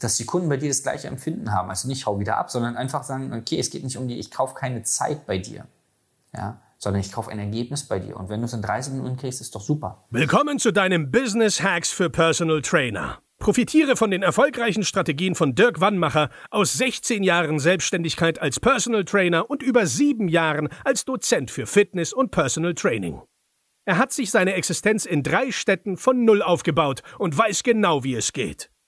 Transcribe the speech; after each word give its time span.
dass 0.00 0.16
die 0.16 0.26
Kunden 0.26 0.48
bei 0.48 0.56
dir 0.56 0.68
das 0.68 0.82
gleiche 0.82 1.08
Empfinden 1.08 1.52
haben. 1.52 1.70
Also 1.70 1.88
nicht 1.88 2.06
hau 2.06 2.18
wieder 2.18 2.36
ab, 2.36 2.50
sondern 2.50 2.76
einfach 2.76 3.02
sagen, 3.02 3.32
okay, 3.32 3.58
es 3.58 3.70
geht 3.70 3.84
nicht 3.84 3.96
um 3.96 4.08
die, 4.08 4.18
ich 4.18 4.30
kaufe 4.30 4.54
keine 4.54 4.82
Zeit 4.82 5.26
bei 5.26 5.38
dir. 5.38 5.66
Ja, 6.34 6.60
sondern 6.78 7.00
ich 7.00 7.12
kaufe 7.12 7.30
ein 7.30 7.38
Ergebnis 7.38 7.84
bei 7.84 7.98
dir. 7.98 8.16
Und 8.16 8.28
wenn 8.28 8.40
du 8.40 8.46
es 8.46 8.52
in 8.52 8.62
30 8.62 8.92
Minuten 8.92 9.16
kriegst, 9.16 9.40
ist 9.40 9.54
doch 9.54 9.62
super. 9.62 10.04
Willkommen 10.10 10.58
zu 10.58 10.72
deinem 10.72 11.10
Business 11.10 11.62
Hacks 11.62 11.90
für 11.90 12.10
Personal 12.10 12.60
Trainer. 12.60 13.18
Profitiere 13.38 13.96
von 13.96 14.10
den 14.10 14.22
erfolgreichen 14.22 14.82
Strategien 14.82 15.34
von 15.34 15.54
Dirk 15.54 15.80
Wannmacher 15.80 16.30
aus 16.50 16.74
16 16.74 17.22
Jahren 17.22 17.58
Selbstständigkeit 17.58 18.40
als 18.40 18.60
Personal 18.60 19.04
Trainer 19.04 19.50
und 19.50 19.62
über 19.62 19.86
sieben 19.86 20.28
Jahren 20.28 20.68
als 20.84 21.04
Dozent 21.04 21.50
für 21.50 21.66
Fitness 21.66 22.12
und 22.12 22.30
Personal 22.30 22.74
Training. 22.74 23.20
Er 23.84 23.98
hat 23.98 24.12
sich 24.12 24.30
seine 24.30 24.54
Existenz 24.54 25.04
in 25.06 25.22
drei 25.22 25.52
Städten 25.52 25.96
von 25.96 26.24
Null 26.24 26.42
aufgebaut 26.42 27.02
und 27.18 27.36
weiß 27.36 27.62
genau, 27.62 28.04
wie 28.04 28.14
es 28.14 28.32
geht. 28.32 28.70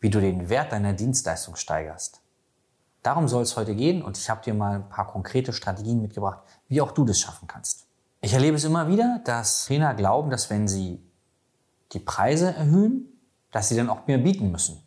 wie 0.00 0.10
du 0.10 0.20
den 0.20 0.48
Wert 0.48 0.72
deiner 0.72 0.92
Dienstleistung 0.92 1.56
steigerst. 1.56 2.20
Darum 3.02 3.28
soll 3.28 3.42
es 3.42 3.56
heute 3.56 3.74
gehen 3.74 4.02
und 4.02 4.18
ich 4.18 4.28
habe 4.28 4.42
dir 4.42 4.52
mal 4.52 4.76
ein 4.76 4.88
paar 4.88 5.06
konkrete 5.06 5.52
Strategien 5.52 6.02
mitgebracht, 6.02 6.40
wie 6.68 6.80
auch 6.80 6.90
du 6.90 7.04
das 7.04 7.20
schaffen 7.20 7.46
kannst. 7.46 7.86
Ich 8.20 8.34
erlebe 8.34 8.56
es 8.56 8.64
immer 8.64 8.88
wieder, 8.88 9.20
dass 9.24 9.66
Trainer 9.66 9.94
glauben, 9.94 10.30
dass 10.30 10.50
wenn 10.50 10.66
sie 10.66 11.00
die 11.92 12.00
Preise 12.00 12.54
erhöhen, 12.54 13.06
dass 13.52 13.68
sie 13.68 13.76
dann 13.76 13.88
auch 13.88 14.06
mehr 14.06 14.18
bieten 14.18 14.50
müssen. 14.50 14.82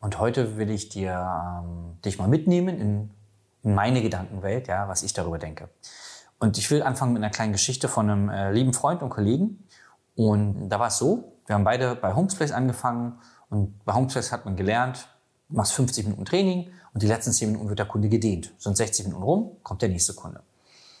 Und 0.00 0.18
heute 0.18 0.58
will 0.58 0.70
ich 0.70 0.90
dir 0.90 1.12
ähm, 1.64 1.98
dich 2.04 2.18
mal 2.18 2.28
mitnehmen 2.28 2.78
in, 2.78 3.10
in 3.62 3.74
meine 3.74 4.02
Gedankenwelt, 4.02 4.68
ja, 4.68 4.86
was 4.86 5.02
ich 5.02 5.14
darüber 5.14 5.38
denke. 5.38 5.70
Und 6.38 6.58
ich 6.58 6.70
will 6.70 6.82
anfangen 6.82 7.14
mit 7.14 7.22
einer 7.22 7.32
kleinen 7.32 7.52
Geschichte 7.52 7.88
von 7.88 8.10
einem 8.10 8.28
äh, 8.28 8.52
lieben 8.52 8.74
Freund 8.74 9.02
und 9.02 9.08
Kollegen. 9.08 9.66
Und 10.14 10.68
da 10.68 10.78
war 10.78 10.88
es 10.88 10.98
so, 10.98 11.38
wir 11.46 11.54
haben 11.54 11.64
beide 11.64 11.96
bei 11.96 12.14
Homesplace 12.14 12.52
angefangen 12.52 13.18
und 13.54 13.84
bei 13.84 13.94
Homespace 13.94 14.32
hat 14.32 14.44
man 14.44 14.56
gelernt, 14.56 15.06
du 15.48 15.56
machst 15.56 15.72
50 15.74 16.06
Minuten 16.06 16.24
Training 16.24 16.72
und 16.92 17.02
die 17.02 17.06
letzten 17.06 17.30
10 17.30 17.52
Minuten 17.52 17.68
wird 17.68 17.78
der 17.78 17.86
Kunde 17.86 18.08
gedehnt. 18.08 18.52
Sind 18.58 18.76
60 18.76 19.06
Minuten 19.06 19.22
rum, 19.22 19.56
kommt 19.62 19.80
der 19.80 19.88
nächste 19.88 20.12
Kunde. 20.14 20.42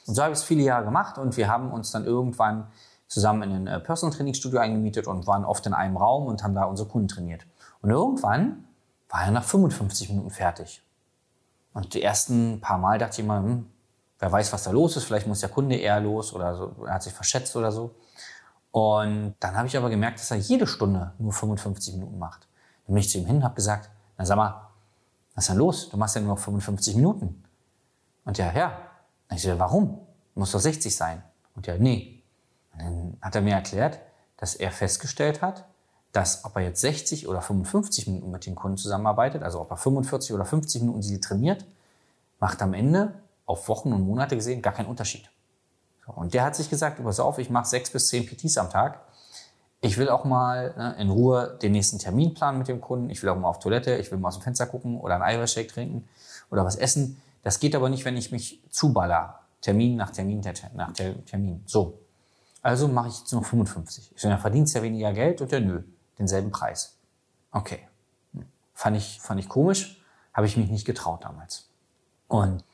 Und 0.06 0.14
so 0.14 0.22
habe 0.22 0.32
ich 0.32 0.38
es 0.38 0.44
viele 0.44 0.62
Jahre 0.62 0.84
gemacht 0.84 1.18
und 1.18 1.36
wir 1.36 1.48
haben 1.48 1.72
uns 1.72 1.90
dann 1.90 2.04
irgendwann 2.04 2.68
zusammen 3.08 3.42
in 3.42 3.52
ein 3.52 3.66
äh, 3.66 3.80
Personal 3.80 4.14
Training 4.14 4.34
Studio 4.34 4.60
eingemietet 4.60 5.06
und 5.08 5.26
waren 5.26 5.44
oft 5.44 5.66
in 5.66 5.74
einem 5.74 5.96
Raum 5.96 6.26
und 6.26 6.42
haben 6.44 6.54
da 6.54 6.64
unsere 6.64 6.88
Kunden 6.88 7.08
trainiert. 7.08 7.44
Und 7.82 7.90
irgendwann 7.90 8.64
war 9.08 9.24
er 9.24 9.30
nach 9.32 9.44
55 9.44 10.10
Minuten 10.10 10.30
fertig. 10.30 10.82
Und 11.72 11.94
die 11.94 12.02
ersten 12.02 12.60
paar 12.60 12.78
Mal 12.78 12.98
dachte 12.98 13.14
ich 13.14 13.24
immer, 13.24 13.38
hm, 13.38 13.66
wer 14.20 14.30
weiß, 14.30 14.52
was 14.52 14.62
da 14.62 14.70
los 14.70 14.96
ist, 14.96 15.04
vielleicht 15.04 15.26
muss 15.26 15.40
der 15.40 15.48
Kunde 15.48 15.74
eher 15.74 16.00
los 16.00 16.32
oder 16.32 16.54
so, 16.54 16.72
er 16.86 16.94
hat 16.94 17.02
sich 17.02 17.12
verschätzt 17.12 17.56
oder 17.56 17.72
so. 17.72 17.94
Und 18.74 19.36
dann 19.38 19.56
habe 19.56 19.68
ich 19.68 19.76
aber 19.76 19.88
gemerkt, 19.88 20.18
dass 20.18 20.32
er 20.32 20.36
jede 20.36 20.66
Stunde 20.66 21.12
nur 21.20 21.32
55 21.32 21.94
Minuten 21.94 22.18
macht. 22.18 22.48
Dann 22.84 22.94
bin 22.94 23.02
ich 23.04 23.08
zu 23.08 23.18
ihm 23.18 23.26
hin 23.26 23.36
und 23.36 23.44
habe 23.44 23.54
gesagt, 23.54 23.88
na 24.18 24.26
sag 24.26 24.34
mal, 24.34 24.68
was 25.36 25.44
ist 25.44 25.50
denn 25.50 25.58
los? 25.58 25.88
Du 25.90 25.96
machst 25.96 26.16
ja 26.16 26.20
nur 26.20 26.34
noch 26.34 26.40
55 26.40 26.96
Minuten. 26.96 27.44
Und 28.24 28.36
ja, 28.36 28.52
ja. 28.52 28.76
Und 29.30 29.36
ich 29.36 29.42
so, 29.42 29.56
warum? 29.60 30.00
Muss 30.34 30.50
doch 30.50 30.58
60 30.58 30.94
sein. 30.94 31.22
Und 31.54 31.68
ja, 31.68 31.78
nee. 31.78 32.20
Und 32.72 32.80
dann 32.80 33.16
hat 33.20 33.36
er 33.36 33.42
mir 33.42 33.54
erklärt, 33.54 34.00
dass 34.38 34.56
er 34.56 34.72
festgestellt 34.72 35.40
hat, 35.40 35.66
dass 36.10 36.44
ob 36.44 36.56
er 36.56 36.62
jetzt 36.62 36.80
60 36.80 37.28
oder 37.28 37.42
55 37.42 38.08
Minuten 38.08 38.32
mit 38.32 38.44
den 38.44 38.56
Kunden 38.56 38.76
zusammenarbeitet, 38.76 39.44
also 39.44 39.60
ob 39.60 39.70
er 39.70 39.76
45 39.76 40.32
oder 40.32 40.44
50 40.44 40.82
Minuten 40.82 41.00
sie 41.00 41.20
trainiert, 41.20 41.64
macht 42.40 42.60
am 42.60 42.74
Ende 42.74 43.14
auf 43.46 43.68
Wochen 43.68 43.92
und 43.92 44.04
Monate 44.04 44.34
gesehen 44.34 44.62
gar 44.62 44.72
keinen 44.72 44.88
Unterschied. 44.88 45.30
Und 46.06 46.34
der 46.34 46.44
hat 46.44 46.56
sich 46.56 46.70
gesagt, 46.70 47.02
pass 47.02 47.20
auf, 47.20 47.38
ich 47.38 47.50
mache 47.50 47.66
sechs 47.66 47.90
bis 47.90 48.08
zehn 48.08 48.26
PTs 48.26 48.58
am 48.58 48.70
Tag. 48.70 49.00
Ich 49.80 49.98
will 49.98 50.08
auch 50.08 50.24
mal 50.24 50.74
ne, 50.76 50.96
in 50.98 51.10
Ruhe 51.10 51.58
den 51.60 51.72
nächsten 51.72 51.98
Termin 51.98 52.34
planen 52.34 52.58
mit 52.58 52.68
dem 52.68 52.80
Kunden. 52.80 53.10
Ich 53.10 53.22
will 53.22 53.30
auch 53.30 53.36
mal 53.36 53.48
auf 53.48 53.58
Toilette, 53.58 53.96
ich 53.96 54.10
will 54.10 54.18
mal 54.18 54.28
aus 54.28 54.38
dem 54.38 54.42
Fenster 54.42 54.66
gucken 54.66 54.98
oder 55.00 55.14
einen 55.14 55.24
Eiweißshake 55.24 55.68
trinken 55.68 56.08
oder 56.50 56.64
was 56.64 56.76
essen. 56.76 57.20
Das 57.42 57.60
geht 57.60 57.74
aber 57.74 57.88
nicht, 57.88 58.04
wenn 58.04 58.16
ich 58.16 58.32
mich 58.32 58.62
zuballer. 58.70 59.40
Termin 59.60 59.96
nach 59.96 60.10
Termin 60.10 60.42
nach 60.74 60.92
Termin. 60.92 61.62
So. 61.66 61.98
Also 62.62 62.88
mache 62.88 63.08
ich 63.08 63.18
jetzt 63.18 63.32
nur 63.32 63.44
55. 63.44 64.12
Ich 64.14 64.22
so, 64.22 64.28
dann 64.28 64.38
verdienst 64.38 64.74
ja 64.74 64.82
weniger 64.82 65.12
Geld 65.12 65.40
und 65.42 65.52
ja 65.52 65.60
nö, 65.60 65.82
denselben 66.18 66.50
Preis. 66.50 66.96
Okay. 67.50 67.86
Hm. 68.32 68.46
Fand 68.72 68.96
ich, 68.96 69.20
fand 69.20 69.40
ich 69.40 69.48
komisch, 69.48 70.02
habe 70.32 70.46
ich 70.46 70.56
mich 70.56 70.70
nicht 70.70 70.86
getraut 70.86 71.24
damals. 71.24 71.68
Und 72.28 72.64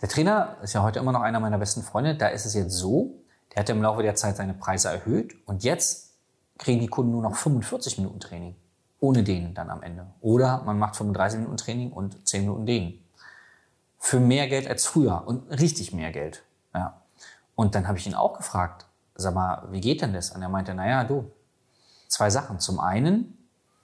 der 0.00 0.08
Trainer 0.08 0.56
ist 0.62 0.74
ja 0.74 0.82
heute 0.82 0.98
immer 0.98 1.12
noch 1.12 1.22
einer 1.22 1.40
meiner 1.40 1.58
besten 1.58 1.82
Freunde. 1.82 2.14
Da 2.14 2.28
ist 2.28 2.46
es 2.46 2.54
jetzt 2.54 2.74
so, 2.74 3.14
der 3.54 3.60
hat 3.60 3.68
im 3.70 3.82
Laufe 3.82 4.02
der 4.02 4.14
Zeit 4.14 4.36
seine 4.36 4.54
Preise 4.54 4.88
erhöht 4.88 5.34
und 5.46 5.64
jetzt 5.64 6.14
kriegen 6.58 6.80
die 6.80 6.88
Kunden 6.88 7.12
nur 7.12 7.22
noch 7.22 7.36
45 7.36 7.98
Minuten 7.98 8.20
Training. 8.20 8.56
Ohne 9.00 9.22
denen 9.22 9.54
dann 9.54 9.70
am 9.70 9.82
Ende. 9.82 10.06
Oder 10.20 10.62
man 10.64 10.78
macht 10.78 10.96
35 10.96 11.38
Minuten 11.38 11.56
Training 11.56 11.92
und 11.92 12.26
10 12.26 12.42
Minuten 12.42 12.66
denen. 12.66 13.04
Für 13.98 14.18
mehr 14.18 14.48
Geld 14.48 14.66
als 14.66 14.86
früher 14.86 15.22
und 15.26 15.48
richtig 15.50 15.92
mehr 15.92 16.10
Geld. 16.10 16.42
Ja. 16.74 17.00
Und 17.54 17.74
dann 17.74 17.86
habe 17.86 17.98
ich 17.98 18.06
ihn 18.06 18.14
auch 18.14 18.36
gefragt, 18.36 18.86
sag 19.14 19.34
mal, 19.34 19.68
wie 19.70 19.80
geht 19.80 20.02
denn 20.02 20.12
das? 20.12 20.30
Und 20.30 20.42
er 20.42 20.48
meinte, 20.48 20.74
naja, 20.74 21.04
du, 21.04 21.30
zwei 22.08 22.30
Sachen. 22.30 22.58
Zum 22.58 22.80
einen 22.80 23.37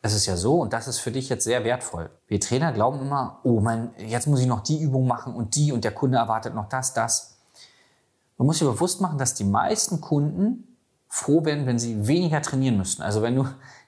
es 0.05 0.13
ist 0.13 0.27
ja 0.27 0.37
so, 0.37 0.61
und 0.61 0.75
das 0.75 0.87
ist 0.87 0.99
für 0.99 1.11
dich 1.11 1.31
jetzt 1.31 1.45
sehr 1.45 1.65
wertvoll. 1.65 2.11
Wir 2.29 2.39
Trainer 2.39 2.73
glauben 2.73 3.01
immer, 3.01 3.41
oh 3.43 3.61
mein, 3.61 3.91
jetzt 3.97 4.27
muss 4.27 4.39
ich 4.39 4.47
noch 4.47 4.61
die 4.61 4.79
Übung 4.79 5.07
machen 5.07 5.35
und 5.35 5.57
die 5.57 5.73
und 5.73 5.83
der 5.83 5.93
Kunde 5.93 6.19
erwartet 6.19 6.55
noch 6.55 6.69
das, 6.69 6.93
das. 6.93 7.39
Man 8.37 8.45
muss 8.45 8.59
sich 8.59 8.69
bewusst 8.69 9.01
machen, 9.01 9.17
dass 9.17 9.33
die 9.33 9.45
meisten 9.45 10.03
Kunden 10.03 10.77
froh 11.09 11.47
werden, 11.47 11.65
wenn 11.65 11.79
sie 11.79 12.07
weniger 12.07 12.43
trainieren 12.43 12.77
müssen. 12.77 13.01
Also 13.01 13.23
wenn 13.23 13.35
du, 13.35 13.47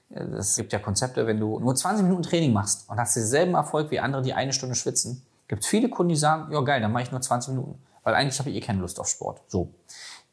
es 0.09 0.55
gibt 0.55 0.73
ja 0.73 0.79
Konzepte, 0.79 1.27
wenn 1.27 1.39
du 1.39 1.59
nur 1.59 1.75
20 1.75 2.03
Minuten 2.03 2.23
Training 2.23 2.51
machst 2.51 2.89
und 2.89 2.97
hast 2.97 3.15
denselben 3.15 3.53
Erfolg 3.53 3.91
wie 3.91 3.99
andere, 3.99 4.23
die 4.23 4.33
eine 4.33 4.53
Stunde 4.53 4.73
schwitzen, 4.73 5.21
gibt 5.47 5.61
es 5.61 5.69
viele 5.69 5.87
Kunden, 5.87 6.09
die 6.09 6.15
sagen, 6.15 6.51
ja 6.51 6.61
geil, 6.61 6.81
dann 6.81 6.93
mache 6.93 7.03
ich 7.03 7.11
nur 7.11 7.21
20 7.21 7.53
Minuten, 7.53 7.79
weil 8.01 8.15
eigentlich 8.15 8.39
habe 8.39 8.49
ich 8.49 8.55
eh 8.55 8.61
keine 8.61 8.79
Lust 8.79 8.99
auf 8.99 9.07
Sport. 9.07 9.43
So. 9.49 9.69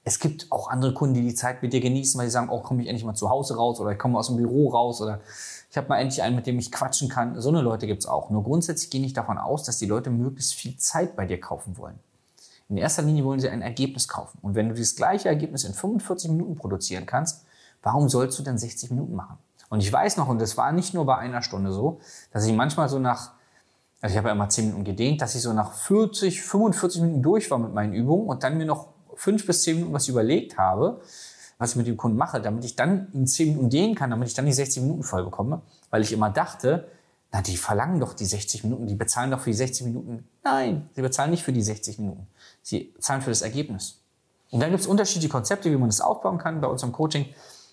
Es 0.07 0.19
gibt 0.19 0.53
auch 0.53 0.69
andere 0.69 0.93
Kunden, 0.93 1.15
die 1.15 1.23
die 1.23 1.35
Zeit 1.35 1.63
mit 1.63 1.73
dir 1.73 1.81
genießen, 1.81 2.21
weil 2.21 2.27
sie 2.27 2.33
sagen, 2.33 2.51
oh, 2.51 2.61
komme 2.61 2.83
ich 2.83 2.89
endlich 2.89 3.07
mal 3.07 3.15
zu 3.15 3.31
Hause 3.31 3.57
raus 3.57 3.81
oder 3.81 3.93
ich 3.93 3.99
komme 3.99 4.19
aus 4.19 4.27
dem 4.27 4.37
Büro 4.37 4.69
raus 4.69 5.01
oder 5.01 5.21
ich 5.71 5.77
habe 5.79 5.89
mal 5.89 5.99
endlich 5.99 6.23
einen, 6.23 6.37
mit 6.37 6.47
dem 6.47 6.59
ich 6.59 6.71
quatschen 6.71 7.09
kann. 7.09 7.41
So 7.41 7.49
eine 7.49 7.63
Leute 7.63 7.87
gibt's 7.87 8.07
auch. 8.07 8.29
Nur 8.29 8.45
grundsätzlich 8.45 8.91
gehe 8.91 9.05
ich 9.05 9.15
davon 9.15 9.39
aus, 9.39 9.65
dass 9.65 9.79
die 9.79 9.87
Leute 9.87 10.11
möglichst 10.11 10.55
viel 10.55 10.77
Zeit 10.77 11.17
bei 11.17 11.25
dir 11.25 11.41
kaufen 11.41 11.79
wollen. 11.79 11.99
In 12.69 12.77
erster 12.77 13.03
Linie 13.03 13.25
wollen 13.25 13.41
sie 13.41 13.49
ein 13.49 13.63
Ergebnis 13.63 14.07
kaufen. 14.07 14.39
Und 14.43 14.55
wenn 14.55 14.69
du 14.69 14.75
dieses 14.75 14.95
gleiche 14.95 15.29
Ergebnis 15.29 15.65
in 15.65 15.75
45 15.75 16.31
Minuten 16.31 16.55
produzieren 16.55 17.07
kannst, 17.07 17.45
warum 17.83 18.09
sollst 18.09 18.39
du 18.39 18.43
denn 18.43 18.59
60 18.59 18.91
Minuten 18.91 19.15
machen? 19.15 19.39
Und 19.71 19.81
ich 19.81 19.93
weiß 19.93 20.17
noch, 20.19 20.29
und 20.29 20.41
das 20.41 20.57
war 20.57 20.73
nicht 20.73 20.95
nur 20.95 21.07
bei 21.07 21.17
einer 21.17 21.43
Stunde 21.43 21.73
so, 21.73 22.01
dass 22.31 22.47
ich 22.47 22.53
manchmal 22.53 22.89
so 22.89 22.99
nach, 22.99 23.33
also 24.01 24.13
ich 24.13 24.19
habe 24.19 24.29
ja 24.29 24.35
immer 24.35 24.49
10 24.49 24.67
Minuten 24.67 24.85
gedehnt, 24.85 25.21
dass 25.21 25.35
ich 25.35 25.43
so 25.43 25.53
nach 25.53 25.73
40, 25.73 26.43
45 26.43 27.03
Minuten 27.03 27.23
durch 27.23 27.51
war 27.51 27.59
mit 27.59 27.75
meinen 27.75 27.95
Übungen 27.95 28.29
und 28.29 28.43
dann 28.45 28.57
mir 28.57 28.67
noch 28.67 28.94
5 29.17 29.47
bis 29.47 29.63
10 29.63 29.77
Minuten 29.77 29.95
was 29.95 30.09
überlegt 30.09 30.59
habe 30.59 31.01
was 31.59 31.71
ich 31.71 31.77
mit 31.77 31.87
dem 31.87 31.97
Kunden 31.97 32.17
mache, 32.17 32.41
damit 32.41 32.65
ich 32.65 32.77
dann 32.77 33.09
in 33.13 33.27
10 33.27 33.49
Minuten 33.49 33.71
dehnen 33.71 33.95
kann, 33.95 34.11
damit 34.11 34.29
ich 34.29 34.35
dann 34.35 34.47
die 34.47 34.53
60 34.53 34.83
Minuten 34.83 35.03
voll 35.03 35.25
bekomme, 35.25 35.63
weil 35.91 36.03
ich 36.03 36.13
immer 36.13 36.31
dachte, 36.31 36.89
na, 37.33 37.43
die 37.43 37.57
verlangen 37.57 38.01
doch 38.01 38.15
die 38.15 38.27
60 38.27 38.65
Minuten, 38.65 38.87
die 38.87 38.95
bezahlen 38.95 39.31
doch 39.31 39.41
für 39.41 39.51
die 39.51 39.57
60 39.57 39.87
Minuten. 39.87 40.29
Nein, 40.43 40.89
sie 40.95 41.03
bezahlen 41.03 41.31
nicht 41.31 41.43
für 41.43 41.53
die 41.53 41.63
60 41.63 41.99
Minuten. 41.99 42.27
Sie 42.63 42.95
zahlen 43.01 43.23
für 43.23 43.31
das 43.31 43.43
Ergebnis. 43.43 44.01
Und 44.51 44.61
dann 44.61 44.71
gibt 44.71 44.83
es 44.83 44.87
unterschiedliche 44.87 45.31
Konzepte, 45.31 45.71
wie 45.71 45.77
man 45.77 45.89
das 45.89 46.01
aufbauen 46.01 46.39
kann. 46.39 46.61
Bei 46.61 46.69
unserem 46.69 46.93
Coaching 46.93 47.27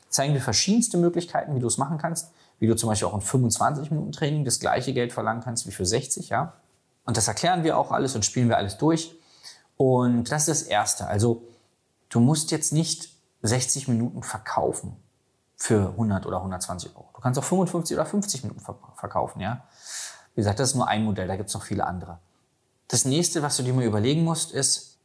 zeigen 0.10 0.34
wir 0.34 0.42
verschiedenste 0.42 0.98
Möglichkeiten, 0.98 1.54
wie 1.56 1.60
du 1.60 1.68
es 1.68 1.78
machen 1.78 1.98
kannst. 1.98 2.32
Wie 2.60 2.68
du 2.68 2.76
zum 2.76 2.90
Beispiel 2.90 3.08
auch 3.08 3.14
in 3.14 3.22
25 3.22 3.92
Minuten 3.92 4.12
Training 4.12 4.46
das 4.46 4.60
gleiche 4.60 4.94
Geld 4.94 5.14
verlangen 5.14 5.42
kannst 5.44 5.68
wie 5.68 5.72
für 5.72 5.86
60, 5.86 6.30
ja. 6.30 6.54
Und 7.06 7.18
das 7.18 7.28
erklären 7.28 7.64
wir 7.64 7.78
auch 7.78 7.92
alles 7.92 8.16
und 8.16 8.26
spielen 8.26 8.50
wir 8.50 8.58
alles 8.58 8.78
durch. 8.78 9.16
Und 9.82 10.32
das 10.32 10.48
ist 10.48 10.62
das 10.62 10.68
Erste. 10.68 11.08
Also, 11.08 11.42
du 12.10 12.20
musst 12.20 12.52
jetzt 12.52 12.72
nicht 12.72 13.10
60 13.42 13.88
Minuten 13.88 14.22
verkaufen 14.22 14.96
für 15.58 15.90
100 15.90 16.28
oder 16.28 16.38
120 16.38 16.96
Euro. 16.96 17.10
Du 17.16 17.20
kannst 17.20 17.40
auch 17.40 17.44
55 17.44 17.98
oder 17.98 18.06
50 18.06 18.44
Minuten 18.44 18.62
verkaufen, 18.96 19.40
ja. 19.42 19.64
Wie 20.36 20.42
gesagt, 20.42 20.60
das 20.60 20.70
ist 20.70 20.76
nur 20.76 20.88
ein 20.88 21.04
Modell, 21.04 21.28
da 21.28 21.36
gibt 21.36 21.50
es 21.50 21.56
noch 21.56 21.64
viele 21.64 21.88
andere. 21.88 22.20
Das 22.90 23.06
nächste, 23.06 23.42
was 23.42 23.58
du 23.58 23.64
dir 23.64 23.74
mal 23.74 23.84
überlegen 23.84 24.24
musst, 24.24 24.52
ist, 24.52 25.00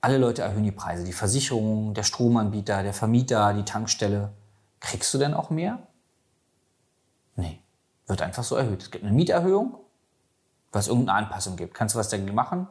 alle 0.00 0.18
Leute 0.18 0.42
erhöhen 0.42 0.64
die 0.64 0.72
Preise. 0.72 1.04
Die 1.04 1.12
Versicherung, 1.12 1.94
der 1.94 2.02
Stromanbieter, 2.02 2.82
der 2.82 2.94
Vermieter, 2.94 3.54
die 3.54 3.64
Tankstelle. 3.64 4.32
Kriegst 4.80 5.14
du 5.14 5.18
denn 5.18 5.32
auch 5.32 5.50
mehr? 5.50 5.78
Nee, 7.36 7.60
wird 8.08 8.20
einfach 8.20 8.42
so 8.42 8.56
erhöht. 8.56 8.82
Es 8.82 8.90
gibt 8.90 9.04
eine 9.04 9.14
Mieterhöhung, 9.14 9.76
was 10.72 10.88
irgendeine 10.88 11.18
Anpassung 11.18 11.54
gibt. 11.54 11.74
Kannst 11.74 11.94
du 11.94 12.00
was 12.00 12.08
dagegen 12.08 12.34
machen? 12.34 12.66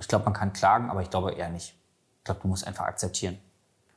Ich 0.00 0.08
glaube, 0.08 0.24
man 0.24 0.34
kann 0.34 0.52
klagen, 0.52 0.90
aber 0.90 1.02
ich 1.02 1.10
glaube 1.10 1.32
eher 1.32 1.50
nicht. 1.50 1.74
Ich 2.18 2.24
glaube, 2.24 2.40
du 2.40 2.48
musst 2.48 2.66
einfach 2.66 2.84
akzeptieren. 2.84 3.38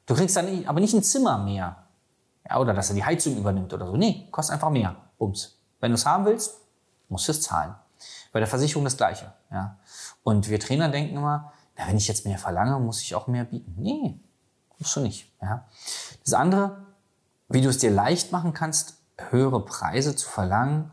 Du 0.06 0.16
kriegst 0.16 0.36
dann 0.36 0.66
aber 0.66 0.80
nicht 0.80 0.94
ein 0.94 1.04
Zimmer 1.04 1.38
mehr. 1.38 1.84
Ja, 2.50 2.58
oder 2.60 2.74
dass 2.74 2.90
er 2.90 2.96
die 2.96 3.04
Heizung 3.04 3.38
übernimmt 3.38 3.74
oder 3.74 3.86
so. 3.86 3.96
Nee, 3.96 4.28
kostet 4.32 4.56
einfach 4.56 4.70
mehr. 4.70 4.96
Bums. 5.18 5.60
Wenn 5.80 5.92
du 5.92 5.96
es 5.96 6.06
haben 6.06 6.26
willst, 6.26 6.58
musst 7.08 7.28
du 7.28 7.32
es 7.34 7.42
zahlen. 7.42 7.76
Bei 8.32 8.40
der 8.40 8.48
Versicherung 8.48 8.84
das 8.84 8.98
Gleiche. 8.98 9.32
Ja. 9.52 9.78
Und 10.24 10.50
wir 10.50 10.60
Trainer 10.60 10.90
denken 10.90 11.18
immer, 11.18 11.54
na, 11.78 11.88
wenn 11.88 11.98
ich 11.98 12.08
jetzt 12.08 12.26
mehr 12.26 12.38
verlange, 12.38 12.80
muss 12.80 13.02
ich 13.02 13.14
auch 13.14 13.28
mehr 13.28 13.44
bieten. 13.44 13.76
Nee, 13.78 14.20
musst 14.80 14.96
du 14.96 15.02
nicht. 15.02 15.32
Ja. 15.42 15.68
Das 16.24 16.34
andere, 16.34 16.86
wie 17.50 17.62
du 17.62 17.70
es 17.70 17.78
dir 17.78 17.92
leicht 17.92 18.32
machen 18.32 18.54
kannst, 18.54 18.96
höhere 19.18 19.64
Preise 19.64 20.16
zu 20.16 20.28
verlangen, 20.28 20.92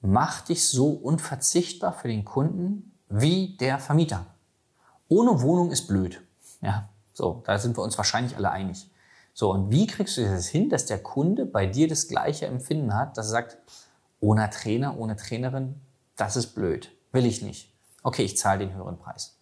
mach 0.00 0.40
dich 0.40 0.68
so 0.68 0.90
unverzichtbar 0.90 1.92
für 1.92 2.08
den 2.08 2.24
Kunden 2.24 2.95
wie 3.08 3.56
der 3.56 3.78
Vermieter. 3.78 4.26
Ohne 5.08 5.40
Wohnung 5.40 5.70
ist 5.70 5.86
blöd. 5.86 6.20
Ja, 6.60 6.88
so, 7.12 7.42
da 7.46 7.58
sind 7.58 7.76
wir 7.76 7.82
uns 7.82 7.96
wahrscheinlich 7.96 8.36
alle 8.36 8.50
einig. 8.50 8.90
So, 9.34 9.52
und 9.52 9.70
wie 9.70 9.86
kriegst 9.86 10.16
du 10.16 10.24
das 10.24 10.46
hin, 10.46 10.70
dass 10.70 10.86
der 10.86 11.02
Kunde 11.02 11.46
bei 11.46 11.66
dir 11.66 11.88
das 11.88 12.08
gleiche 12.08 12.46
Empfinden 12.46 12.94
hat, 12.94 13.16
dass 13.16 13.26
er 13.26 13.32
sagt, 13.32 13.58
ohne 14.20 14.48
Trainer, 14.50 14.98
ohne 14.98 15.16
Trainerin, 15.16 15.80
das 16.16 16.36
ist 16.36 16.54
blöd, 16.54 16.90
will 17.12 17.26
ich 17.26 17.42
nicht. 17.42 17.72
Okay, 18.02 18.22
ich 18.22 18.36
zahle 18.38 18.60
den 18.60 18.74
höheren 18.74 18.98
Preis. 18.98 19.36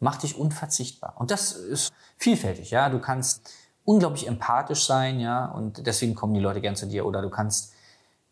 Mach 0.00 0.16
dich 0.16 0.36
unverzichtbar. 0.36 1.14
Und 1.16 1.30
das 1.30 1.52
ist 1.52 1.92
vielfältig, 2.18 2.70
ja. 2.70 2.90
Du 2.90 2.98
kannst 2.98 3.50
unglaublich 3.84 4.26
empathisch 4.26 4.86
sein, 4.86 5.20
ja, 5.20 5.46
und 5.46 5.86
deswegen 5.86 6.14
kommen 6.14 6.34
die 6.34 6.40
Leute 6.40 6.60
gern 6.60 6.76
zu 6.76 6.86
dir. 6.86 7.06
Oder 7.06 7.22
du 7.22 7.30
kannst 7.30 7.73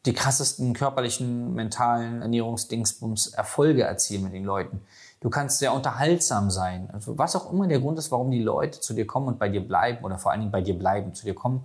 die 0.05 0.13
krassesten 0.13 0.75
körperlichen, 0.75 1.55
mentalen 1.55 2.23
Ernährungsdingsbums 2.23 3.29
Erfolge 3.29 3.83
erzielen 3.83 4.25
mit 4.25 4.33
den 4.33 4.45
Leuten. 4.45 4.81
Du 5.21 5.31
kannst 5.31 5.61
sehr 5.61 5.73
unterhaltsam 5.73 6.51
sein. 6.51 6.91
Also 6.93 7.17
was 7.19 7.37
auch 7.37 7.53
immer 7.53 7.69
der 7.69 7.79
Grund 7.79 7.99
ist, 7.99 8.11
warum 8.11 8.33
die 8.33 8.43
Leute 8.43 8.81
zu 8.81 8.95
dir 8.95 9.07
kommen 9.07 9.29
und 9.29 9.39
bei 9.39 9.49
dir 9.49 9.67
bleiben 9.67 10.05
oder 10.05 10.19
vor 10.19 10.33
allen 10.33 10.41
Dingen 10.41 10.53
bei 10.53 10.63
dir 10.63 10.77
bleiben, 10.77 11.15
zu 11.15 11.25
dir 11.25 11.35
kommen, 11.35 11.65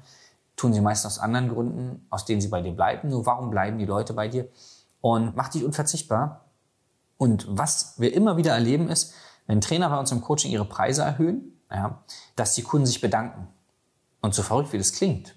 tun 0.56 0.74
sie 0.74 0.82
meist 0.82 1.06
aus 1.06 1.18
anderen 1.18 1.50
Gründen, 1.50 2.06
aus 2.10 2.26
denen 2.26 2.42
sie 2.42 2.50
bei 2.50 2.62
dir 2.62 2.74
bleiben. 2.74 3.10
Nur 3.10 3.26
warum 3.26 3.50
bleiben 3.50 3.80
die 3.80 3.86
Leute 3.86 4.14
bei 4.14 4.28
dir? 4.28 4.48
Und 5.02 5.36
mach 5.36 5.50
dich 5.50 5.64
unverzichtbar. 5.64 6.46
Und 7.18 7.48
was 7.50 7.96
wir 7.98 8.14
immer 8.14 8.38
wieder 8.38 8.52
erleben 8.52 8.90
ist, 8.90 9.14
wenn 9.48 9.62
Trainer 9.62 9.90
bei 9.90 9.98
uns 9.98 10.12
im 10.12 10.22
Coaching 10.22 10.52
ihre 10.52 10.66
Preise 10.66 11.02
erhöhen, 11.02 11.60
ja, 11.72 12.04
dass 12.36 12.54
die 12.54 12.64
Kunden 12.64 12.86
sich 12.86 13.02
bedanken. 13.02 13.48
Und 14.22 14.36
so 14.36 14.44
verrückt 14.44 14.74
wie 14.74 14.78
das 14.78 14.94
klingt, 14.94 15.37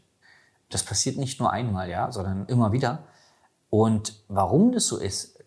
das 0.71 0.83
passiert 0.83 1.19
nicht 1.19 1.41
nur 1.41 1.51
einmal, 1.51 1.91
ja, 1.91 2.11
sondern 2.11 2.47
immer 2.47 2.73
wieder. 2.73 3.05
Und 3.69 4.15
warum 4.29 4.73
das 4.73 4.87
so 4.87 4.97
ist, 4.97 5.39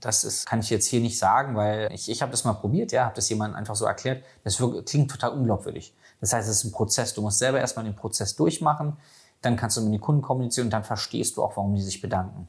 das 0.00 0.24
ist, 0.24 0.46
kann 0.46 0.60
ich 0.60 0.70
jetzt 0.70 0.86
hier 0.86 1.00
nicht 1.00 1.18
sagen, 1.18 1.56
weil 1.56 1.90
ich, 1.92 2.08
ich 2.08 2.22
habe 2.22 2.30
das 2.30 2.44
mal 2.44 2.52
probiert, 2.52 2.92
ja, 2.92 3.04
habe 3.04 3.16
das 3.16 3.28
jemandem 3.28 3.56
einfach 3.56 3.74
so 3.74 3.84
erklärt. 3.84 4.24
Das 4.44 4.62
klingt 4.86 5.10
total 5.10 5.30
unglaubwürdig. 5.30 5.94
Das 6.20 6.32
heißt, 6.32 6.48
es 6.48 6.58
ist 6.58 6.64
ein 6.64 6.72
Prozess. 6.72 7.14
Du 7.14 7.22
musst 7.22 7.38
selber 7.38 7.58
erstmal 7.58 7.84
den 7.84 7.96
Prozess 7.96 8.36
durchmachen, 8.36 8.96
dann 9.42 9.56
kannst 9.56 9.76
du 9.76 9.80
mit 9.82 9.92
den 9.92 10.00
Kunden 10.00 10.22
kommunizieren 10.22 10.66
und 10.66 10.72
dann 10.72 10.84
verstehst 10.84 11.36
du 11.36 11.42
auch, 11.42 11.56
warum 11.56 11.74
die 11.74 11.82
sich 11.82 12.00
bedanken. 12.00 12.48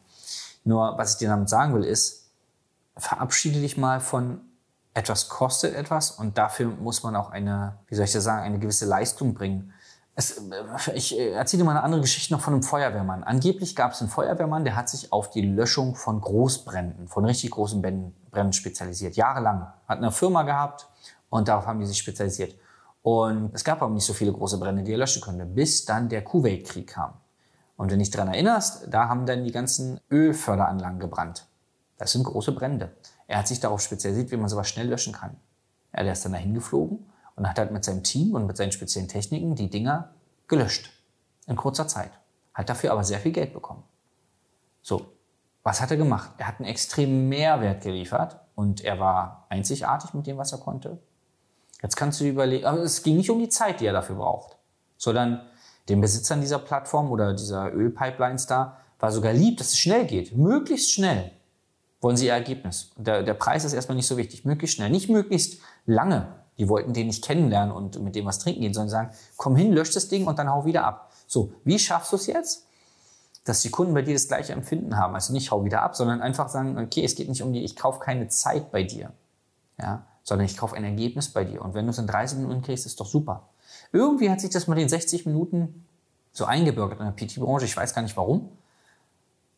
Nur, 0.63 0.97
was 0.97 1.13
ich 1.13 1.17
dir 1.19 1.29
damit 1.29 1.49
sagen 1.49 1.73
will, 1.73 1.83
ist, 1.83 2.31
verabschiede 2.97 3.59
dich 3.59 3.77
mal 3.77 3.99
von 3.99 4.41
etwas 4.93 5.29
kostet 5.29 5.75
etwas 5.75 6.11
und 6.11 6.37
dafür 6.37 6.67
muss 6.67 7.03
man 7.03 7.15
auch 7.15 7.29
eine, 7.29 7.77
wie 7.87 7.95
soll 7.95 8.05
ich 8.05 8.11
das 8.11 8.23
sagen, 8.23 8.43
eine 8.43 8.59
gewisse 8.59 8.85
Leistung 8.85 9.33
bringen. 9.33 9.73
Es, 10.19 10.37
äh, 10.37 10.91
ich 10.95 11.17
äh, 11.17 11.31
erzähle 11.31 11.63
dir 11.63 11.65
mal 11.65 11.71
eine 11.71 11.83
andere 11.83 12.01
Geschichte 12.01 12.33
noch 12.33 12.41
von 12.41 12.53
einem 12.53 12.63
Feuerwehrmann. 12.63 13.23
Angeblich 13.23 13.73
gab 13.73 13.93
es 13.93 14.01
einen 14.01 14.09
Feuerwehrmann, 14.09 14.65
der 14.65 14.75
hat 14.75 14.89
sich 14.89 15.13
auf 15.13 15.29
die 15.29 15.41
Löschung 15.41 15.95
von 15.95 16.19
Großbränden, 16.19 17.07
von 17.07 17.23
richtig 17.23 17.51
großen 17.51 17.81
Bränden 17.81 18.51
spezialisiert. 18.51 19.15
Jahrelang. 19.15 19.71
Hat 19.87 19.99
eine 19.99 20.11
Firma 20.11 20.43
gehabt 20.43 20.89
und 21.29 21.47
darauf 21.47 21.67
haben 21.67 21.79
die 21.79 21.85
sich 21.85 21.99
spezialisiert. 21.99 22.53
Und 23.01 23.51
es 23.53 23.63
gab 23.63 23.81
aber 23.81 23.93
nicht 23.93 24.05
so 24.05 24.11
viele 24.11 24.33
große 24.33 24.57
Brände, 24.57 24.83
die 24.83 24.91
er 24.91 24.97
löschen 24.97 25.21
konnte, 25.21 25.45
bis 25.45 25.85
dann 25.85 26.09
der 26.09 26.21
Kuwait-Krieg 26.21 26.87
kam. 26.87 27.13
Und 27.77 27.89
wenn 27.89 27.99
du 27.99 28.03
dich 28.03 28.11
daran 28.11 28.27
erinnerst, 28.27 28.87
da 28.93 29.07
haben 29.07 29.25
dann 29.25 29.45
die 29.45 29.53
ganzen 29.53 30.01
Ölförderanlagen 30.11 30.99
gebrannt. 30.99 31.47
Das 31.97 32.11
sind 32.11 32.25
große 32.25 32.51
Brände. 32.51 32.91
Er 33.25 33.39
hat 33.39 33.47
sich 33.47 33.61
darauf 33.61 33.79
spezialisiert, 33.79 34.31
wie 34.31 34.37
man 34.37 34.49
sowas 34.49 34.67
schnell 34.67 34.89
löschen 34.89 35.13
kann. 35.13 35.37
Der 35.95 36.11
ist 36.11 36.25
dann 36.25 36.33
dahin 36.33 36.53
geflogen 36.53 37.08
und 37.39 37.49
hat 37.49 37.57
halt 37.57 37.71
mit 37.71 37.83
seinem 37.83 38.03
Team 38.03 38.35
und 38.35 38.45
mit 38.45 38.57
seinen 38.57 38.71
speziellen 38.71 39.07
Techniken 39.07 39.55
die 39.55 39.69
Dinger 39.69 40.13
gelöscht. 40.47 40.91
In 41.47 41.55
kurzer 41.55 41.87
Zeit. 41.87 42.11
Hat 42.53 42.69
dafür 42.69 42.91
aber 42.91 43.03
sehr 43.03 43.19
viel 43.19 43.31
Geld 43.31 43.53
bekommen. 43.53 43.83
So, 44.81 45.13
was 45.63 45.81
hat 45.81 45.89
er 45.91 45.97
gemacht? 45.97 46.31
Er 46.37 46.47
hat 46.47 46.59
einen 46.59 46.67
extremen 46.67 47.29
Mehrwert 47.29 47.81
geliefert 47.81 48.39
und 48.55 48.83
er 48.83 48.99
war 48.99 49.45
einzigartig 49.49 50.13
mit 50.13 50.27
dem, 50.27 50.37
was 50.37 50.51
er 50.51 50.57
konnte. 50.57 50.99
Jetzt 51.81 51.95
kannst 51.95 52.19
du 52.19 52.25
dir 52.25 52.31
überlegen, 52.31 52.65
aber 52.65 52.79
es 52.79 53.03
ging 53.03 53.15
nicht 53.15 53.29
um 53.29 53.39
die 53.39 53.49
Zeit, 53.49 53.79
die 53.79 53.85
er 53.85 53.93
dafür 53.93 54.17
braucht, 54.17 54.57
sondern 54.97 55.41
den 55.87 56.01
Besitzern 56.01 56.41
dieser 56.41 56.59
Plattform 56.59 57.09
oder 57.09 57.33
dieser 57.33 57.73
Ölpipelines 57.73 58.47
da 58.47 58.77
war 58.99 59.11
sogar 59.11 59.31
lieb, 59.31 59.57
dass 59.57 59.69
es 59.69 59.79
schnell 59.79 60.05
geht. 60.05 60.35
Möglichst 60.35 60.91
schnell 60.91 61.31
wollen 62.01 62.17
sie 62.17 62.27
ihr 62.27 62.33
Ergebnis. 62.33 62.91
Der, 62.97 63.23
der 63.23 63.33
Preis 63.33 63.63
ist 63.63 63.73
erstmal 63.73 63.95
nicht 63.95 64.07
so 64.07 64.17
wichtig. 64.17 64.43
Möglichst 64.43 64.75
schnell. 64.75 64.89
Nicht 64.89 65.09
möglichst 65.09 65.61
lange. 65.85 66.38
Die 66.59 66.69
wollten 66.69 66.93
den 66.93 67.07
nicht 67.07 67.23
kennenlernen 67.23 67.73
und 67.73 67.99
mit 68.01 68.15
dem 68.15 68.25
was 68.25 68.39
trinken 68.39 68.61
gehen, 68.61 68.73
sondern 68.73 68.89
sagen, 68.89 69.11
komm 69.37 69.55
hin, 69.55 69.71
lösch 69.71 69.91
das 69.91 70.09
Ding 70.09 70.27
und 70.27 70.37
dann 70.37 70.49
hau 70.49 70.65
wieder 70.65 70.85
ab. 70.85 71.11
So, 71.25 71.53
wie 71.63 71.79
schaffst 71.79 72.11
du 72.11 72.17
es 72.17 72.27
jetzt? 72.27 72.67
Dass 73.45 73.61
die 73.61 73.71
Kunden 73.71 73.93
bei 73.93 74.01
dir 74.01 74.13
das 74.13 74.27
gleiche 74.27 74.53
Empfinden 74.53 74.97
haben. 74.97 75.15
Also 75.15 75.33
nicht 75.33 75.49
hau 75.51 75.63
wieder 75.63 75.81
ab, 75.81 75.95
sondern 75.95 76.21
einfach 76.21 76.49
sagen, 76.49 76.77
okay, 76.77 77.03
es 77.03 77.15
geht 77.15 77.29
nicht 77.29 77.41
um 77.41 77.53
die, 77.53 77.63
ich 77.63 77.75
kaufe 77.75 77.99
keine 77.99 78.27
Zeit 78.27 78.71
bei 78.71 78.83
dir. 78.83 79.13
Ja, 79.81 80.05
sondern 80.23 80.45
ich 80.45 80.57
kaufe 80.57 80.75
ein 80.75 80.83
Ergebnis 80.83 81.29
bei 81.29 81.45
dir. 81.45 81.61
Und 81.61 81.73
wenn 81.73 81.85
du 81.85 81.91
es 81.91 81.97
in 81.97 82.07
30 82.07 82.39
Minuten 82.39 82.61
kriegst, 82.61 82.85
ist 82.85 82.99
doch 82.99 83.07
super. 83.07 83.47
Irgendwie 83.93 84.29
hat 84.29 84.41
sich 84.41 84.49
das 84.49 84.67
mit 84.67 84.77
den 84.77 84.89
60 84.89 85.25
Minuten 85.25 85.87
so 86.33 86.45
eingebürgert 86.45 86.99
in 86.99 87.05
der 87.05 87.13
PT-Branche. 87.13 87.65
Ich 87.65 87.75
weiß 87.75 87.95
gar 87.95 88.01
nicht 88.01 88.17
warum. 88.17 88.49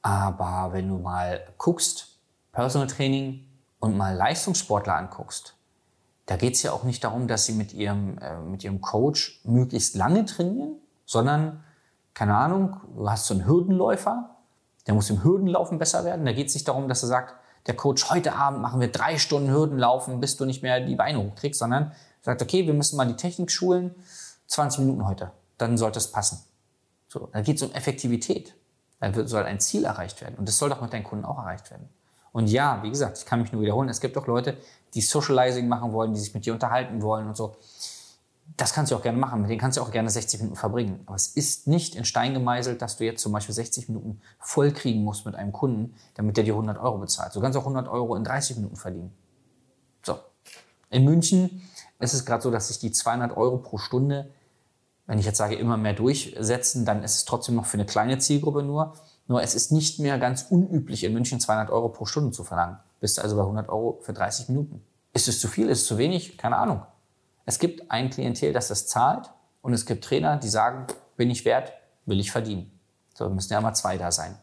Aber 0.02 0.74
wenn 0.74 0.88
du 0.88 0.98
mal 0.98 1.42
guckst, 1.58 2.18
Personal 2.52 2.88
Training 2.88 3.46
und 3.80 3.98
mal 3.98 4.16
Leistungssportler 4.16 4.96
anguckst, 4.96 5.56
da 6.26 6.38
geht 6.38 6.56
es 6.56 6.64
ja 6.64 6.72
auch 6.72 6.84
nicht 6.84 7.04
darum, 7.04 7.28
dass 7.28 7.46
sie 7.46 7.54
mit 7.54 7.74
ihrem, 7.74 8.18
äh, 8.20 8.40
mit 8.40 8.64
ihrem 8.64 8.82
Coach 8.82 9.42
möglichst 9.44 9.96
lange 9.96 10.26
trainieren, 10.26 10.76
sondern, 11.06 11.64
keine 12.14 12.36
Ahnung, 12.36 12.78
du 12.96 13.10
hast 13.10 13.26
so 13.26 13.34
einen 13.34 13.46
Hürdenläufer, 13.46 14.38
der 14.88 14.94
muss 14.94 15.10
im 15.10 15.24
Hürdenlaufen 15.24 15.78
besser 15.78 16.06
werden. 16.06 16.26
Da 16.26 16.34
geht 16.34 16.48
es 16.48 16.54
nicht 16.54 16.68
darum, 16.68 16.88
dass 16.88 17.04
er 17.04 17.08
sagt, 17.08 17.36
der 17.68 17.76
Coach, 17.76 18.10
heute 18.10 18.34
Abend 18.34 18.62
machen 18.62 18.80
wir 18.80 18.92
drei 18.92 19.18
Stunden 19.18 19.52
Hürdenlaufen, 19.52 20.20
bis 20.20 20.38
du 20.38 20.46
nicht 20.46 20.64
mehr 20.64 20.80
die 20.80 20.96
Beine 20.96 21.20
hochkriegst, 21.20 21.60
sondern 21.60 21.92
sagt, 22.22 22.42
okay, 22.42 22.66
wir 22.66 22.74
müssen 22.74 22.98
mal 22.98 23.08
die 23.08 23.16
Technik 23.16 23.52
schulen, 23.52 23.94
20 24.48 24.80
Minuten 24.80 25.06
heute, 25.06 25.32
dann 25.58 25.78
sollte 25.78 26.00
es 26.00 26.12
passen. 26.12 26.44
So, 27.08 27.28
da 27.32 27.42
geht 27.42 27.58
es 27.58 27.64
um 27.64 27.72
Effektivität. 27.74 28.56
Da 29.00 29.28
soll 29.28 29.44
ein 29.44 29.60
Ziel 29.60 29.86
erreicht 29.86 30.22
werden. 30.22 30.36
Und 30.36 30.48
das 30.48 30.58
soll 30.58 30.70
doch 30.70 30.82
mit 30.82 30.94
deinen 30.94 31.04
Kunden 31.04 31.26
auch 31.26 31.38
erreicht 31.38 31.72
werden. 31.72 31.90
Und 32.32 32.48
ja, 32.48 32.82
wie 32.84 32.90
gesagt, 32.90 33.18
ich 33.18 33.26
kann 33.26 33.42
mich 33.42 33.52
nur 33.52 33.62
wiederholen, 33.62 33.90
es 33.90 34.00
gibt 34.00 34.18
auch 34.18 34.28
Leute, 34.28 34.58
die 34.94 35.02
Socializing 35.02 35.68
machen 35.68 35.92
wollen, 35.92 36.14
die 36.14 36.20
sich 36.20 36.34
mit 36.34 36.46
dir 36.46 36.54
unterhalten 36.54 37.02
wollen 37.02 37.28
und 37.28 37.36
so. 37.36 37.56
Das 38.58 38.74
kannst 38.74 38.92
du 38.92 38.96
auch 38.96 39.02
gerne 39.02 39.18
machen, 39.18 39.42
mit 39.42 39.50
denen 39.50 39.60
kannst 39.60 39.78
du 39.78 39.82
auch 39.82 39.92
gerne 39.92 40.10
60 40.10 40.42
Minuten 40.42 40.58
verbringen. 40.58 41.02
Aber 41.06 41.16
es 41.16 41.28
ist 41.28 41.68
nicht 41.68 41.96
in 41.96 42.06
Stein 42.06 42.34
gemeißelt, 42.34 42.82
dass 42.82 42.98
du 42.98 43.06
jetzt 43.06 43.22
zum 43.22 43.32
Beispiel 43.32 43.56
60 43.56 43.90
Minuten 43.90 44.22
voll 44.40 44.72
kriegen 44.72 45.04
musst 45.04 45.26
mit 45.26 45.36
einem 45.36 45.52
Kunden, 45.52 45.96
damit 46.16 46.38
der 46.38 46.44
dir 46.44 46.54
100 46.54 46.78
Euro 46.78 46.98
bezahlt. 46.98 47.34
Du 47.36 47.40
kannst 47.40 47.58
auch 47.58 47.64
100 47.64 47.88
Euro 47.88 48.16
in 48.16 48.24
30 48.24 48.58
Minuten 48.58 48.76
verdienen. 48.76 49.14
So. 50.06 50.20
In 50.90 51.06
München 51.06 51.62
ist 52.00 52.14
es 52.14 52.26
gerade 52.26 52.44
so, 52.44 52.52
dass 52.52 52.68
sich 52.68 52.80
die 52.80 52.92
200 52.92 53.36
Euro 53.38 53.58
pro 53.58 53.78
Stunde, 53.78 54.30
wenn 55.08 55.18
ich 55.18 55.26
jetzt 55.26 55.38
sage, 55.38 55.56
immer 55.56 55.78
mehr 55.78 55.94
durchsetzen, 55.94 56.86
dann 56.86 57.04
ist 57.04 57.16
es 57.16 57.26
trotzdem 57.26 57.56
noch 57.56 57.66
für 57.66 57.76
eine 57.76 57.86
kleine 57.86 58.18
Zielgruppe 58.20 58.64
nur. 58.64 58.94
Nur 59.32 59.42
es 59.42 59.56
ist 59.56 59.72
nicht 59.72 59.98
mehr 59.98 60.20
ganz 60.20 60.48
unüblich, 60.50 61.06
in 61.06 61.14
München 61.14 61.40
200 61.40 61.70
Euro 61.70 61.88
pro 61.88 62.06
Stunde 62.06 62.32
zu 62.32 62.44
verlangen. 62.44 62.80
Bist 63.00 63.18
du 63.18 63.22
also 63.22 63.38
bei 63.38 63.44
100 63.44 63.70
Euro 63.70 63.98
für 64.02 64.12
30 64.12 64.50
Minuten. 64.50 64.84
Ist 65.14 65.30
es 65.30 65.40
zu 65.40 65.48
viel? 65.48 65.70
Ist 65.70 65.84
es 65.84 65.88
zu 65.88 65.98
wenig? 65.98 66.38
Keine 66.38 66.58
Ahnung. 66.58 66.82
Es 67.46 67.58
gibt 67.58 67.90
ein 67.90 68.10
Klientel, 68.10 68.52
das 68.52 68.68
das 68.68 68.88
zahlt 68.88 69.32
und 69.62 69.72
es 69.72 69.86
gibt 69.86 70.04
Trainer, 70.04 70.36
die 70.36 70.50
sagen, 70.50 70.86
bin 71.16 71.32
ich 71.32 71.46
wert, 71.46 71.72
will 72.06 72.20
ich 72.20 72.30
verdienen. 72.30 72.78
So 73.14 73.30
müssen 73.30 73.54
ja 73.54 73.60
immer 73.60 73.74
zwei 73.74 73.98
da 73.98 74.12
sein. 74.12 74.38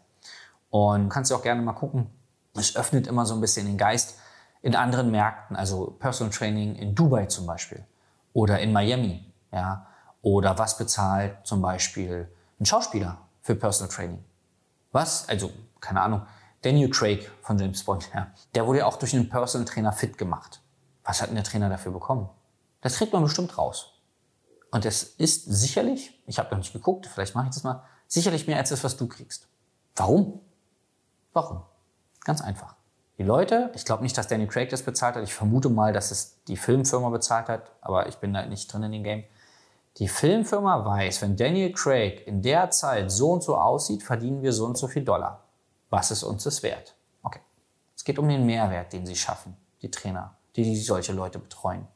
Und 0.71 1.03
du 1.03 1.09
kannst 1.11 1.31
auch 1.35 1.43
gerne 1.43 1.61
mal 1.61 1.75
gucken. 1.75 2.07
Es 2.55 2.75
öffnet 2.75 3.09
immer 3.09 3.27
so 3.27 3.35
ein 3.35 3.43
bisschen 3.43 3.67
den 3.67 3.77
Geist 3.77 4.15
in 4.63 4.75
anderen 4.75 5.11
Märkten, 5.11 5.55
also 5.55 5.99
Personal 5.99 6.33
Training 6.33 6.77
in 6.77 6.95
Dubai 6.95 7.27
zum 7.27 7.45
Beispiel 7.45 7.85
oder 8.33 8.59
in 8.61 8.73
Miami, 8.73 9.31
ja, 9.53 9.87
oder 10.23 10.59
was 10.59 10.79
bezahlt 10.79 11.47
zum 11.47 11.61
Beispiel 11.61 12.33
ein 12.59 12.65
Schauspieler 12.65 13.19
für 13.43 13.55
Personal 13.55 13.95
Training. 13.95 14.25
Was? 14.93 15.29
Also, 15.29 15.53
keine 15.81 16.01
Ahnung. 16.03 16.27
Daniel 16.63 16.91
Craig 16.91 17.31
von 17.43 17.59
James 17.59 17.85
Bond, 17.85 18.11
ja. 18.15 18.33
Der 18.55 18.67
wurde 18.67 18.81
ja 18.81 18.87
auch 18.87 18.97
durch 18.97 19.15
einen 19.15 19.29
Personal 19.29 19.67
Trainer 19.67 19.93
fit 19.93 20.19
gemacht. 20.19 20.61
Was 21.05 21.23
hat 21.23 21.29
denn 21.29 21.37
der 21.37 21.45
Trainer 21.45 21.69
dafür 21.69 21.93
bekommen? 21.93 22.29
Das 22.81 22.97
kriegt 22.97 23.13
man 23.13 23.23
bestimmt 23.23 23.57
raus. 23.57 23.95
Und 24.71 24.85
es 24.85 25.03
ist 25.03 25.45
sicherlich, 25.45 26.21
ich 26.27 26.39
habe 26.39 26.51
noch 26.51 26.59
nicht 26.59 26.73
geguckt, 26.73 27.07
vielleicht 27.07 27.35
mache 27.35 27.49
ich 27.49 27.55
das 27.55 27.65
mal, 27.65 27.83
sicherlich 28.07 28.47
mehr 28.47 28.59
als 28.59 28.71
das, 28.71 28.85
was 28.85 28.97
du 28.97 29.09
kriegst. 29.09 29.49
Warum? 29.97 30.41
Warum? 31.33 31.63
Ganz 32.25 32.43
einfach. 32.43 32.77
Die 33.19 33.25
Leute, 33.25 33.73
ich 33.75 33.85
glaube 33.85 34.03
nicht, 34.03 34.17
dass 34.17 34.29
Danny 34.29 34.47
Craig 34.47 34.69
das 34.69 34.83
bezahlt 34.83 35.17
hat. 35.17 35.25
Ich 35.25 35.35
vermute 35.35 35.71
mal, 35.71 35.93
dass 35.93 36.11
es 36.11 36.43
die 36.45 36.57
Filmfirma 36.57 37.09
bezahlt 37.09 37.49
hat, 37.49 37.73
aber 37.81 38.09
ich 38.09 38.17
bin 38.17 38.33
da 38.33 38.47
nicht 38.47 38.73
drin 38.73 38.85
in 38.85 38.93
dem 38.93 39.03
Game. 39.03 39.25
Die 39.99 40.09
Filmfirma 40.09 40.85
weiß, 40.85 41.23
wenn 41.23 41.37
Daniel 41.37 41.73
Craig 41.73 42.27
in 42.27 42.43
der 42.43 42.71
Zeit 42.71 43.11
so 43.11 43.33
und 43.33 43.43
so 43.43 43.57
aussieht, 43.57 44.03
verdienen 44.03 44.43
wir 44.43 44.53
so 44.53 44.65
und 44.65 44.79
so 44.79 44.87
viel 44.87 45.05
Dollar. 45.05 45.45
Was 45.91 46.11
ist 46.11 46.23
uns 46.23 46.45
das 46.45 46.63
wert? 46.63 46.95
Okay. 47.23 47.41
Es 47.97 48.05
geht 48.05 48.19
um 48.19 48.29
den 48.29 48.47
Mehrwert, 48.47 48.93
den 48.93 49.07
sie 49.07 49.17
schaffen, 49.17 49.57
die 49.83 49.91
Trainer, 49.91 50.37
die, 50.55 50.63
die 50.63 50.77
solche 50.77 51.13
Leute 51.13 51.39
betreuen. 51.39 51.87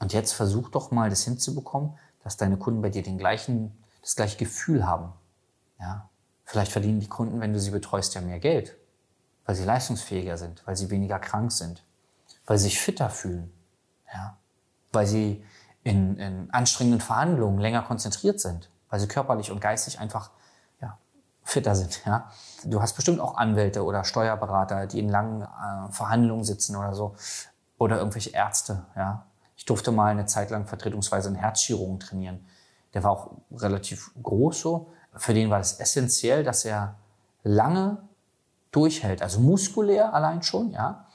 Und 0.00 0.12
jetzt 0.12 0.32
versuch 0.32 0.70
doch 0.70 0.90
mal, 0.90 1.08
das 1.08 1.24
hinzubekommen, 1.24 1.96
dass 2.24 2.36
deine 2.36 2.56
Kunden 2.56 2.82
bei 2.82 2.90
dir 2.90 3.02
den 3.02 3.18
gleichen, 3.18 3.76
das 4.02 4.16
gleiche 4.16 4.36
Gefühl 4.36 4.86
haben. 4.86 5.12
Ja. 5.78 6.08
Vielleicht 6.44 6.72
verdienen 6.72 7.00
die 7.00 7.08
Kunden, 7.08 7.40
wenn 7.40 7.52
du 7.52 7.60
sie 7.60 7.70
betreust, 7.70 8.14
ja 8.14 8.20
mehr 8.20 8.40
Geld 8.40 8.76
weil 9.46 9.54
sie 9.54 9.64
leistungsfähiger 9.64 10.36
sind, 10.36 10.66
weil 10.66 10.76
sie 10.76 10.90
weniger 10.90 11.18
krank 11.18 11.52
sind, 11.52 11.84
weil 12.46 12.58
sie 12.58 12.64
sich 12.64 12.80
fitter 12.80 13.08
fühlen, 13.08 13.52
ja? 14.12 14.36
weil 14.92 15.06
sie 15.06 15.44
in, 15.86 16.16
in 16.18 16.50
anstrengenden 16.50 17.00
Verhandlungen 17.00 17.60
länger 17.60 17.82
konzentriert 17.82 18.40
sind, 18.40 18.68
weil 18.90 18.98
sie 18.98 19.06
körperlich 19.06 19.52
und 19.52 19.60
geistig 19.60 20.00
einfach 20.00 20.32
ja, 20.82 20.98
fitter 21.44 21.76
sind. 21.76 22.04
Ja? 22.04 22.32
Du 22.64 22.82
hast 22.82 22.94
bestimmt 22.94 23.20
auch 23.20 23.36
Anwälte 23.36 23.84
oder 23.84 24.02
Steuerberater, 24.02 24.88
die 24.88 24.98
in 24.98 25.08
langen 25.08 25.42
äh, 25.42 25.92
Verhandlungen 25.92 26.42
sitzen 26.42 26.74
oder 26.74 26.92
so, 26.92 27.14
oder 27.78 27.98
irgendwelche 27.98 28.30
Ärzte. 28.30 28.84
Ja? 28.96 29.26
Ich 29.56 29.64
durfte 29.64 29.92
mal 29.92 30.10
eine 30.10 30.26
Zeit 30.26 30.50
lang 30.50 30.66
vertretungsweise 30.66 31.28
eine 31.28 31.38
Herzchirurgen 31.38 32.00
trainieren. 32.00 32.44
Der 32.92 33.04
war 33.04 33.12
auch 33.12 33.30
relativ 33.52 34.10
groß 34.20 34.60
so. 34.60 34.92
Für 35.14 35.34
den 35.34 35.50
war 35.50 35.60
es 35.60 35.78
essentiell, 35.78 36.42
dass 36.42 36.64
er 36.64 36.96
lange 37.44 37.98
durchhält. 38.72 39.22
Also 39.22 39.38
muskulär 39.38 40.12
allein 40.12 40.42
schon, 40.42 40.72
ja, 40.72 41.06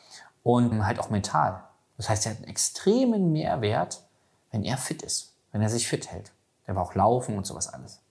und 0.44 0.86
halt 0.86 0.98
auch 0.98 1.10
mental. 1.10 1.62
Das 1.98 2.08
heißt, 2.08 2.26
er 2.26 2.32
hat 2.32 2.38
einen 2.38 2.48
extremen 2.48 3.34
Mehrwert, 3.34 4.04
wenn 4.52 4.64
er 4.64 4.78
fit 4.78 5.02
ist, 5.02 5.34
wenn 5.52 5.62
er 5.62 5.70
sich 5.70 5.88
fit 5.88 6.12
hält. 6.12 6.32
Der 6.68 6.76
war 6.76 6.84
auch 6.84 6.96
laufen 6.96 7.38
und 7.38 7.46
sowas 7.46 7.68
alles. 7.68 8.02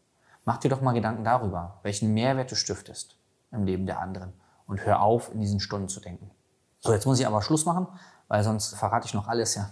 Mach 0.45 0.59
dir 0.59 0.69
doch 0.69 0.81
mal 0.81 0.93
Gedanken 0.93 1.25
darüber, 1.25 1.79
welchen 1.83 2.13
Mehrwert 2.13 2.51
du 2.51 2.57
stiftest 2.57 3.17
im 3.53 3.65
Leben 3.65 3.87
der 3.87 4.01
anderen 4.01 4.33
und 4.67 4.85
hör 4.85 5.03
auf, 5.03 5.33
in 5.33 5.41
diesen 5.41 5.61
Stunden 5.61 5.89
zu 5.89 6.01
denken. 6.01 6.31
So, 6.79 6.93
jetzt 6.93 7.07
muss 7.07 7.21
ich 7.21 7.27
aber 7.27 7.43
Schluss 7.43 7.67
machen, 7.67 7.87
weil 8.29 8.43
sonst 8.43 8.75
verrate 8.75 9.07
ich 9.07 9.15
noch 9.15 9.29
alles, 9.29 9.55
ja. 9.55 9.71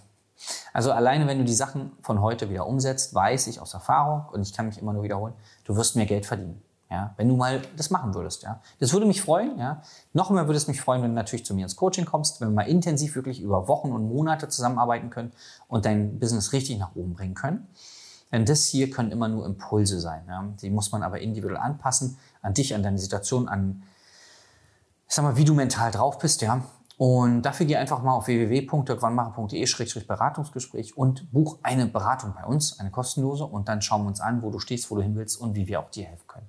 Also 0.73 0.93
alleine, 0.93 1.27
wenn 1.27 1.39
du 1.39 1.45
die 1.45 1.55
Sachen 1.55 1.93
von 2.03 2.21
heute 2.21 2.49
wieder 2.51 2.67
umsetzt, 2.67 3.15
weiß 3.15 3.49
ich 3.49 3.61
aus 3.61 3.75
Erfahrung 3.75 4.27
und 4.31 4.43
ich 4.43 4.53
kann 4.53 4.67
mich 4.67 4.79
immer 4.79 4.93
nur 4.93 5.03
wiederholen, 5.03 5.35
du 5.65 5.75
wirst 5.75 5.97
mehr 5.97 6.07
Geld 6.07 6.27
verdienen. 6.27 6.63
Ja, 6.91 7.13
wenn 7.19 7.29
du 7.29 7.37
mal 7.37 7.61
das 7.77 7.91
machen 7.91 8.15
würdest, 8.15 8.45
ja. 8.45 8.63
Das 8.79 8.95
würde 8.95 9.05
mich 9.05 9.21
freuen, 9.21 9.59
ja. 9.59 9.83
Noch 10.15 10.31
mehr 10.31 10.47
würde 10.47 10.57
es 10.57 10.69
mich 10.69 10.81
freuen, 10.81 11.03
wenn 11.03 11.11
du 11.11 11.17
natürlich 11.17 11.45
zu 11.45 11.53
mir 11.55 11.65
ins 11.65 11.77
Coaching 11.77 12.07
kommst, 12.07 12.41
wenn 12.41 12.49
wir 12.49 12.55
mal 12.55 12.63
intensiv 12.63 13.15
wirklich 13.15 13.43
über 13.43 13.69
Wochen 13.69 13.93
und 13.93 14.09
Monate 14.09 14.49
zusammenarbeiten 14.49 15.11
können 15.11 15.35
und 15.69 15.85
dein 15.85 16.19
Business 16.19 16.55
richtig 16.55 16.79
nach 16.79 16.97
oben 16.97 17.13
bringen 17.13 17.35
können. 17.35 17.69
Denn 18.33 18.47
das 18.47 18.65
hier 18.65 18.89
können 18.91 19.13
immer 19.13 19.29
nur 19.29 19.45
Impulse 19.45 20.01
sein. 20.01 20.25
Ja. 20.29 20.43
Die 20.63 20.71
muss 20.71 20.91
man 20.91 21.03
aber 21.03 21.21
individuell 21.21 21.59
anpassen, 21.59 22.17
an 22.41 22.55
dich, 22.55 22.75
an 22.75 22.83
deine 22.83 22.99
Situation, 22.99 23.49
an, 23.49 23.83
ich 25.07 25.15
sag 25.15 25.25
mal, 25.25 25.37
wie 25.37 25.45
du 25.45 25.53
mental 25.53 25.91
drauf 25.91 26.19
bist, 26.19 26.41
ja. 26.41 26.63
Und 26.97 27.43
dafür 27.43 27.67
geh 27.67 27.77
einfach 27.77 28.03
mal 28.03 28.15
auf 28.15 28.27
www.dirkwannmacher.de-beratungsgespräch 28.27 30.97
und 30.97 31.31
buch 31.33 31.59
eine 31.63 31.87
Beratung 31.87 32.33
bei 32.35 32.45
uns, 32.45 32.81
eine 32.81 32.91
kostenlose, 32.91 33.45
und 33.45 33.69
dann 33.69 33.83
schauen 33.83 34.03
wir 34.03 34.09
uns 34.09 34.21
an, 34.21 34.43
wo 34.43 34.51
du 34.51 34.59
stehst, 34.59 34.91
wo 34.91 34.97
du 34.97 35.03
hin 35.03 35.15
willst 35.15 35.41
und 35.41 35.55
wie 35.55 35.69
wir 35.69 35.79
auch 35.81 35.91
dir 35.91 36.07
helfen 36.07 36.27
können. 36.27 36.49